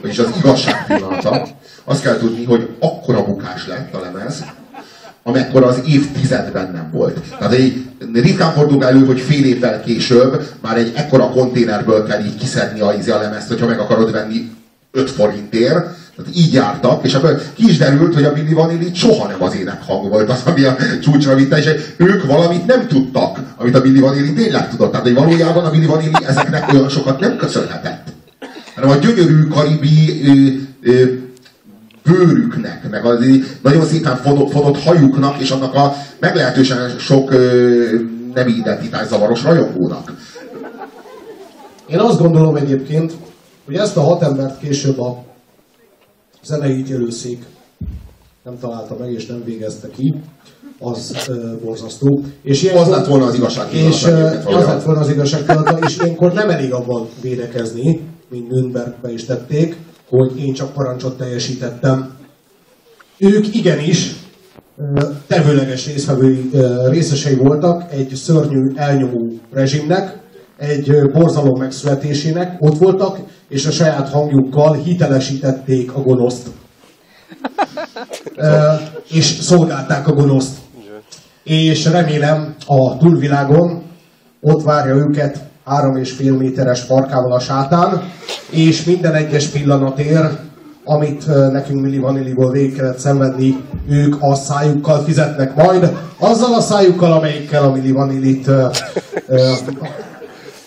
Vagyis 0.00 0.18
az 0.18 0.32
igazság 0.38 0.86
pillanata. 0.86 1.46
Azt 1.84 2.02
kell 2.02 2.16
tudni, 2.16 2.44
hogy 2.44 2.68
akkora 2.78 3.24
bukás 3.24 3.66
lett 3.66 3.94
a 3.94 4.00
lemez, 4.00 4.44
amekkora 5.22 5.66
az 5.66 5.80
évtizedben 5.86 6.70
nem 6.72 6.90
volt. 6.92 7.20
Tehát 7.38 7.52
egy 7.52 7.84
ritkán 8.12 8.52
fordul 8.52 8.84
elő, 8.84 9.04
hogy 9.04 9.20
fél 9.20 9.44
évvel 9.44 9.80
később 9.80 10.48
már 10.60 10.76
egy 10.76 10.92
ekkora 10.94 11.30
konténerből 11.30 12.06
kell 12.06 12.24
így 12.24 12.38
kiszedni 12.38 12.80
a, 12.80 12.86
a 12.88 13.18
lemezt, 13.18 13.48
hogyha 13.48 13.66
meg 13.66 13.78
akarod 13.78 14.12
venni 14.12 14.50
5 14.90 15.10
forintért. 15.10 15.86
Tehát 16.16 16.36
így 16.36 16.52
jártak, 16.52 17.04
és 17.04 17.14
ebből 17.14 17.40
ki 17.54 17.68
is 17.68 17.78
derült, 17.78 18.14
hogy 18.14 18.24
a 18.24 18.32
Billy 18.32 18.52
Vanilli 18.52 18.90
soha 18.94 19.26
nem 19.26 19.42
az 19.42 19.56
énekhang 19.56 20.08
volt 20.08 20.30
az, 20.30 20.42
ami 20.44 20.64
a 20.64 20.76
csúcsra 21.02 21.34
vitte, 21.34 21.58
és 21.58 21.70
ők 21.96 22.26
valamit 22.26 22.66
nem 22.66 22.86
tudtak, 22.86 23.38
amit 23.56 23.74
a 23.74 23.80
Billy 23.80 24.00
Vanilli 24.00 24.32
tényleg 24.32 24.70
tudott. 24.70 24.90
Tehát, 24.90 25.06
hogy 25.06 25.14
valójában 25.14 25.64
a 25.64 25.70
Billy 25.70 25.86
Vanilli 25.86 26.24
ezeknek 26.26 26.72
olyan 26.72 26.88
sokat 26.88 27.20
nem 27.20 27.36
köszönhetett. 27.36 28.12
Hanem 28.74 28.90
a 28.90 28.94
gyönyörű 28.94 29.42
karibi 29.42 30.22
ö, 30.24 30.90
ö, 30.90 31.04
bőrüknek, 32.04 32.90
meg 32.90 33.04
az 33.04 33.24
nagyon 33.62 33.84
szépen 33.84 34.16
fonott, 34.16 34.50
fonott 34.50 34.82
hajuknak, 34.82 35.40
és 35.40 35.50
annak 35.50 35.74
a 35.74 35.96
meglehetősen 36.20 36.98
sok 36.98 37.30
ö, 37.32 37.96
nem 38.34 38.48
identitás 38.48 39.06
zavaros 39.06 39.42
rajongónak. 39.42 40.12
Én 41.86 41.98
azt 41.98 42.18
gondolom 42.18 42.56
egyébként, 42.56 43.12
hogy 43.64 43.74
ezt 43.74 43.96
a 43.96 44.00
hat 44.00 44.22
embert 44.22 44.58
később 44.58 45.00
a 45.00 45.33
zenei 46.44 46.80
ügyelőszék 46.80 47.44
nem 48.44 48.58
találta 48.58 48.96
meg 48.98 49.12
és 49.12 49.26
nem 49.26 49.44
végezte 49.44 49.88
ki, 49.90 50.14
az 50.78 51.14
ö, 51.28 51.54
borzasztó. 51.64 52.20
És 52.42 52.56
Az 52.58 52.62
ilyenkor- 52.62 52.88
lett 52.88 53.06
volna 53.06 53.24
az 53.26 53.34
igazság 53.34 53.72
És 53.72 54.04
egyébként 54.04 54.44
az 54.44 54.66
lett 54.66 54.82
volna 54.82 55.00
az 55.00 55.10
igazság 55.10 55.44
és 55.86 55.96
ilyenkor 55.96 56.32
nem 56.32 56.50
elég 56.50 56.72
abban 56.72 57.08
védekezni, 57.20 58.00
mint 58.28 58.48
Nürnbergbe 58.48 59.12
is 59.12 59.24
tették, 59.24 59.76
hogy 60.08 60.38
én 60.38 60.52
csak 60.52 60.72
parancsot 60.72 61.16
teljesítettem. 61.16 62.14
Ők 63.18 63.54
igenis 63.54 64.14
tevőleges 65.26 65.86
részvevői, 65.86 66.50
részesei 66.88 67.34
voltak 67.34 67.92
egy 67.92 68.14
szörnyű 68.14 68.72
elnyomó 68.74 69.38
rezsimnek, 69.52 70.18
egy 70.56 71.10
borzalom 71.12 71.58
megszületésének, 71.58 72.56
ott 72.58 72.78
voltak, 72.78 73.18
és 73.54 73.66
a 73.66 73.70
saját 73.70 74.08
hangjukkal 74.08 74.72
hitelesítették 74.72 75.92
a 75.92 76.00
gonoszt. 76.00 76.46
És 79.10 79.24
szolgálták 79.24 80.08
a 80.08 80.12
gonoszt. 80.12 80.56
És 81.42 81.84
remélem 81.84 82.54
a 82.66 82.96
túlvilágon 82.96 83.82
ott 84.40 84.62
várja 84.62 84.94
őket 84.94 85.38
három 85.64 85.96
és 85.96 86.10
fél 86.10 86.36
méteres 86.36 86.80
farkával 86.80 87.32
a 87.32 87.40
sátán, 87.40 88.02
és 88.50 88.84
minden 88.84 89.14
egyes 89.14 89.46
pillanatért 89.46 90.42
amit 90.86 91.26
nekünk 91.52 91.80
Milli 91.80 91.98
Vanilliból 91.98 92.50
végig 92.50 92.76
kellett 92.76 92.98
szenvedni, 92.98 93.64
ők 93.88 94.14
a 94.20 94.34
szájukkal 94.34 95.04
fizetnek 95.04 95.54
majd, 95.54 95.96
azzal 96.18 96.54
a 96.54 96.60
szájukkal, 96.60 97.12
amelyikkel 97.12 97.62
a 97.64 97.72
Milli 97.72 97.92
Vanillit 97.92 98.50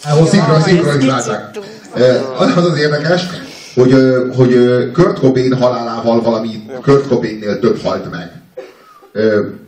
elhozzák. 0.07 0.31
Szinkron, 0.31 0.61
szinkronizálták. 0.61 1.57
Eh, 1.93 2.41
Az 2.57 2.65
az 2.65 2.79
érdekes, 2.79 3.27
hogy, 3.75 3.93
hogy 4.35 4.53
Kurt 4.93 5.19
Cobain 5.19 5.53
halálával 5.53 6.21
valami 6.21 6.49
Kurt 6.81 7.07
Cobainnél 7.07 7.59
több 7.59 7.81
halt 7.81 8.11
meg. 8.11 8.31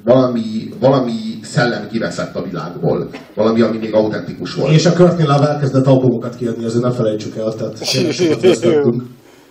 Valami, 0.03 0.69
valami 0.79 1.13
szellem 1.41 1.87
kiveszett 1.91 2.35
a 2.35 2.41
világból. 2.41 3.09
Valami, 3.35 3.61
ami 3.61 3.77
még 3.77 3.93
autentikus 3.93 4.53
volt. 4.53 4.71
És 4.71 4.85
a 4.85 4.93
Courtney 4.93 5.25
Love 5.25 5.47
elkezdett 5.47 5.85
albumokat 5.85 6.35
kiadni, 6.35 6.65
azért 6.65 6.83
ne 6.83 6.91
felejtsük 6.91 7.35
el, 7.37 7.53
tehát. 7.53 7.77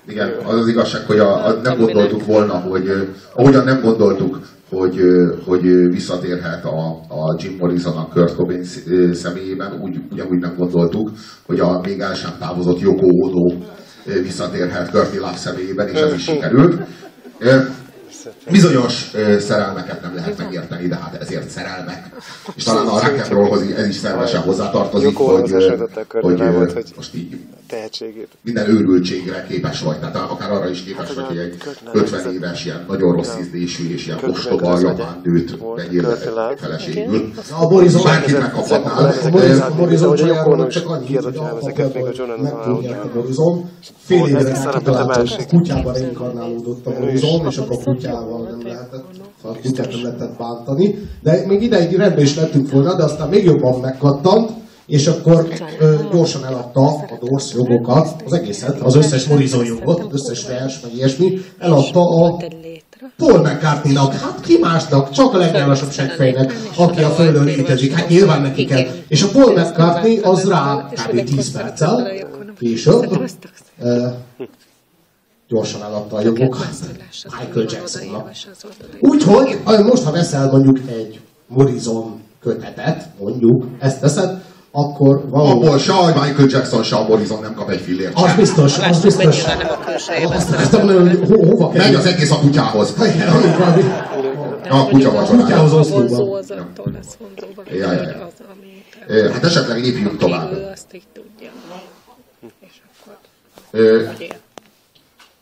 Igen, 0.08 0.30
az 0.46 0.58
az 0.58 0.68
igazság, 0.68 1.06
hogy 1.06 1.18
a, 1.18 1.46
a, 1.46 1.52
nem 1.62 1.78
gondoltuk 1.78 2.26
volna, 2.26 2.54
hogy 2.54 3.08
ahogyan 3.34 3.64
nem 3.64 3.80
gondoltuk, 3.80 4.40
hogy, 4.70 5.00
hogy 5.44 5.62
visszatérhet 5.88 6.64
a, 6.64 6.88
a 7.08 7.36
Jim 7.38 7.56
Morrison 7.58 7.96
a 7.96 8.08
Kurt 8.08 8.34
Cobain 8.34 8.64
személyében, 9.12 9.80
úgy, 9.82 10.00
ugyanúgy 10.12 10.38
nem 10.38 10.54
gondoltuk, 10.56 11.10
hogy 11.46 11.60
a 11.60 11.80
még 11.80 12.00
el 12.00 12.14
sem 12.14 12.30
távozott 12.38 12.80
Yoko 12.80 13.06
Ono 13.06 13.54
visszatérhet 14.22 14.90
Courtney 14.90 15.18
Love 15.18 15.36
személyében, 15.36 15.88
és 15.88 16.00
ez 16.00 16.12
is 16.12 16.22
sikerült. 16.22 16.80
Bizonyos 18.50 19.10
ö, 19.14 19.38
szerelmeket 19.38 20.02
nem 20.02 20.14
lehet 20.14 20.38
megérteni, 20.38 20.86
de 20.88 20.96
hát 20.96 21.14
ezért 21.22 21.48
szerelmek. 21.48 22.02
És 22.56 22.62
talán 22.64 22.86
a 22.86 22.90
rock 23.00 23.18
and 23.22 23.28
rollhoz 23.28 23.62
ez 23.76 23.86
is 23.86 23.94
szervesen 23.94 24.40
hozzátartozik, 24.40 25.16
hogy, 25.16 25.50
hogy, 26.20 26.38
Love-ot, 26.38 26.72
hogy- 26.72 26.92
most 26.96 27.14
így 27.14 27.36
tehetségét. 27.66 28.28
minden 28.42 28.68
őrültségre 28.68 29.46
képes 29.48 29.80
vagy. 29.82 29.98
Tehát 29.98 30.16
akár 30.16 30.52
arra 30.52 30.68
is 30.70 30.82
képes 30.84 31.14
vagy, 31.14 31.24
hogy 31.24 31.38
egy 31.38 31.56
50 31.92 32.32
éves, 32.32 32.64
ilyen 32.64 32.84
nagyon 32.88 33.12
rossz 33.12 33.36
ízlésű 33.40 33.92
és 33.92 34.06
ilyen 34.06 34.18
ostoba 34.26 34.78
japán 34.80 35.20
nőt 35.24 35.58
vegyél 35.76 36.16
feleségül. 36.56 37.32
A 37.60 37.66
Borizon 37.66 38.02
Bárkit 38.04 38.38
megkaphatnál. 38.38 39.04
A 39.04 39.12
Hogy 39.30 40.16
családról 40.16 40.58
Yoko 40.58 40.66
csak 40.66 41.04
kiadott 41.04 41.36
hogy 41.36 41.72
még 41.94 42.52
a 42.52 42.56
halál 42.56 43.10
Borizon. 43.14 43.68
Fél 44.04 44.26
évre 44.26 44.54
szerep, 44.54 44.74
mint 44.74 44.88
a 44.88 44.96
hogy 44.96 45.16
másik. 45.16 45.46
kutyában 45.48 45.92
reinkarnálódott 45.92 46.86
a 46.86 46.90
Borizon, 46.90 47.50
kutyával 48.18 48.48
nem 48.50 48.66
lehetett, 48.66 49.04
a 49.42 49.48
kutyát 49.62 49.90
nem 49.90 50.02
lehetett 50.02 50.36
bántani. 50.38 51.08
De 51.22 51.44
még 51.46 51.62
ideig 51.62 51.96
rendben 51.96 52.24
is 52.24 52.36
lettünk 52.36 52.70
volna, 52.70 52.94
de 52.94 53.02
aztán 53.02 53.28
még 53.28 53.44
jobban 53.44 53.80
megkattant, 53.80 54.50
és 54.86 55.06
akkor 55.06 55.48
ö, 55.78 55.94
gyorsan 56.12 56.44
eladta 56.44 56.80
a 56.80 57.18
Doors 57.20 57.54
jogokat, 57.54 58.22
az 58.26 58.32
egészet, 58.32 58.80
az 58.80 58.94
összes 58.94 59.26
Morrison 59.26 59.64
jogot, 59.64 60.12
az 60.12 60.20
összes 60.20 60.46
vers, 60.46 60.80
meg 60.80 60.94
ilyesmi, 60.94 61.40
eladta 61.58 62.00
a 62.00 62.36
Paul 63.16 63.38
McCartney-nak, 63.38 64.12
hát 64.12 64.40
ki 64.40 64.58
másnak, 64.60 65.10
csak 65.10 65.34
a 65.34 65.36
legnyálasabb 65.36 65.90
seggfejnek, 65.90 66.52
aki 66.76 67.02
a 67.02 67.08
Földön 67.08 67.44
létezik, 67.44 67.92
hát 67.92 68.08
nyilván 68.08 68.42
neki 68.42 68.64
kell. 68.64 68.86
És 69.08 69.22
a 69.22 69.28
Paul 69.32 69.52
McCartney 69.52 70.18
az 70.18 70.48
rá 70.48 70.88
kb. 70.90 71.24
10 71.24 71.52
perccel 71.52 72.10
később 72.58 73.18
gyorsan 75.48 75.82
eladta 75.82 76.16
a 76.16 76.20
jogokat 76.20 76.66
Michael 77.38 77.66
Jacksonnak. 77.70 78.30
Úgyhogy 79.00 79.58
most, 79.84 80.02
ha 80.02 80.10
veszel 80.10 80.50
mondjuk 80.50 80.78
egy 80.88 81.20
Morrison 81.46 82.20
kötetet, 82.42 83.06
mondjuk, 83.18 83.64
ezt 83.78 84.00
teszed, 84.00 84.42
akkor 84.70 85.28
valóban... 85.28 85.56
Abból 85.56 85.78
se 85.78 85.92
a 85.92 86.06
Michael 86.06 86.48
Jackson, 86.48 86.82
se 86.82 86.96
a 86.96 87.08
Morrison 87.08 87.40
nem 87.42 87.54
kap 87.54 87.70
egy 87.70 87.80
fillért. 87.80 88.12
Az 88.20 88.34
biztos, 88.34 88.78
az 88.78 89.00
biztos. 89.02 89.44
Nem 89.44 89.58
a 89.68 89.84
külsejében 89.84 90.36
Azt 90.36 90.74
hogy 90.74 91.28
ho- 91.28 91.48
hova 91.48 91.68
Megy 91.72 91.80
kerül. 91.82 91.96
az 91.98 92.06
egész 92.06 92.30
a 92.30 92.38
kutyához. 92.38 92.94
Valami- 92.96 93.84
A 94.70 94.86
kutya 94.86 95.10
kutyához 95.10 95.28
vacsorája. 95.30 95.60
A 95.60 95.78
oszlóban. 95.78 96.06
vonzó 96.06 96.34
az 96.34 96.50
attól 96.50 96.92
lesz 96.92 97.16
vonzóba, 97.18 97.62
Ja, 97.70 97.92
ja, 97.92 98.02
ja. 98.02 98.28
az, 99.28 99.32
Hát 99.32 99.44
esetleg 99.44 99.80
lépjünk 99.80 100.16
tovább. 100.18 100.52
Ő 100.52 100.68
azt 100.72 100.94
így 100.94 101.02
tudja. 101.12 101.50
És 102.60 102.80
akkor. 103.00 103.16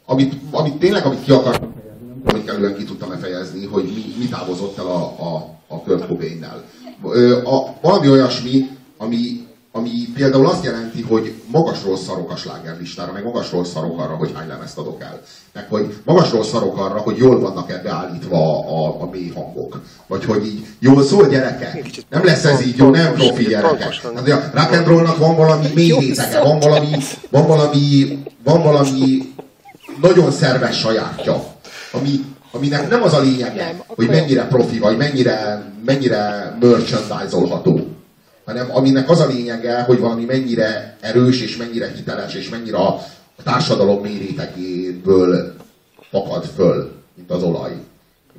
Amit, 0.06 0.34
amit 0.50 0.74
tényleg, 0.74 1.04
amit 1.04 1.22
ki 1.24 1.30
akartam 1.30 1.72
fejezni, 1.74 2.06
nem 2.06 2.22
tudom, 2.24 2.40
hogy 2.40 2.44
kellően 2.44 2.76
ki 2.76 2.84
tudtam-e 2.84 3.16
fejezni, 3.16 3.66
hogy 3.66 3.84
mi, 3.84 4.14
mi 4.18 4.24
távozott 4.28 4.78
el 4.78 4.86
a, 4.86 5.14
a, 5.18 5.56
a 5.66 5.80
Kurt 5.80 6.06
Cobain-nel. 6.06 6.64
Valami 7.80 8.08
olyasmi, 8.08 8.70
ami, 8.96 9.46
ami 9.72 9.90
például 10.14 10.46
azt 10.46 10.64
jelenti, 10.64 11.02
hogy 11.02 11.34
magasról 11.52 11.96
szarok 11.96 12.30
a 12.30 12.36
slágerlistára, 12.36 13.12
meg 13.12 13.24
magasról 13.24 13.64
szarok 13.64 14.00
arra, 14.00 14.14
hogy 14.14 14.32
hány 14.34 14.48
lemezt 14.48 14.78
adok 14.78 15.00
el. 15.00 15.20
Meg 15.52 15.66
hogy 15.68 15.94
magasról 16.04 16.44
szarok 16.44 16.78
arra, 16.78 16.98
hogy 16.98 17.16
jól 17.16 17.40
vannak 17.40 17.70
ebbe 17.70 17.90
állítva 17.90 18.36
a, 18.36 18.86
a, 18.86 19.02
a 19.02 19.08
mély 19.10 19.32
hangok. 19.34 19.82
Vagy 20.06 20.24
hogy 20.24 20.46
így 20.46 20.66
jól 20.78 21.02
szól 21.02 21.28
gyerekek. 21.28 22.04
Nem 22.10 22.24
lesz 22.24 22.44
ez 22.44 22.66
így 22.66 22.76
jó, 22.76 22.90
nem 22.90 23.14
profi 23.14 23.44
gyerekek. 23.44 24.00
Hát, 24.02 24.54
rock 24.54 24.72
and 24.72 24.86
rollnak 24.86 25.18
van 25.18 25.36
valami 25.36 25.66
mély 25.74 25.98
rétege, 25.98 26.42
van 26.42 26.58
valami, 26.58 26.96
van 27.30 27.46
valami, 27.46 28.18
van 28.44 28.62
valami 28.62 29.34
nagyon 30.00 30.30
szerves 30.30 30.78
sajátja, 30.78 31.44
ami, 31.92 32.24
aminek 32.50 32.88
nem 32.88 33.02
az 33.02 33.12
a 33.12 33.20
lényege, 33.20 33.64
Nem, 33.64 33.82
hogy 33.86 34.08
mennyire 34.08 34.46
profi, 34.46 34.78
vagy 34.78 34.96
mennyire, 34.96 35.64
mennyire 35.84 36.56
merchandise-olható, 36.60 37.96
hanem 38.44 38.76
aminek 38.76 39.10
az 39.10 39.20
a 39.20 39.26
lényege, 39.26 39.82
hogy 39.82 39.98
valami 39.98 40.24
mennyire 40.24 40.96
erős, 41.00 41.42
és 41.42 41.56
mennyire 41.56 41.92
hiteles, 41.94 42.34
és 42.34 42.48
mennyire 42.48 42.76
a, 42.76 42.88
a 43.36 43.42
társadalom 43.42 44.02
mérétekéből 44.02 45.54
fakad 46.10 46.44
föl, 46.44 46.92
mint 47.14 47.30
az 47.30 47.42
olaj. 47.42 47.72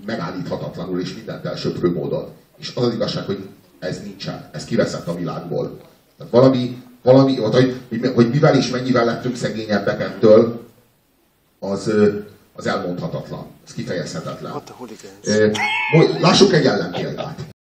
Megállíthatatlanul, 0.06 1.00
és 1.00 1.16
mindent 1.16 1.46
elsöprő 1.46 1.92
módon. 1.92 2.28
És 2.58 2.72
az 2.76 2.84
az 2.84 2.94
igazság, 2.94 3.26
hogy 3.26 3.48
ez 3.80 4.00
nincsen. 4.04 4.50
Ez 4.52 4.66
kiveszett 4.66 5.08
a 5.08 5.16
világból. 5.16 5.80
Tehát 6.18 6.34
valami, 6.34 6.84
valami 7.04 7.36
hogy, 7.36 7.82
hogy, 7.90 8.12
hogy 8.16 8.30
mivel 8.30 8.56
és 8.56 8.70
mennyivel 8.70 9.06
lettünk 9.06 9.36
szegényebbek 9.36 10.02
ettől, 10.02 10.67
az, 11.60 11.92
az 12.54 12.68
elmondhatatlan. 12.68 13.46
Ez 13.68 13.74
kifejezhetetlen. 13.74 14.52
Mo- 15.94 16.20
Lássuk 16.22 16.54
egy 16.54 16.66
ellenpéldát. 16.66 17.56